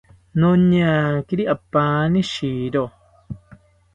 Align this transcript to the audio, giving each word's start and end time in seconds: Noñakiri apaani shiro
Noñakiri 0.39 1.43
apaani 1.55 2.21
shiro 2.31 2.83